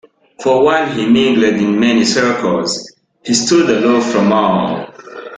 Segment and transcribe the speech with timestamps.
[0.41, 2.91] For while he mingled in many circles,
[3.23, 4.91] he stood aloof from all.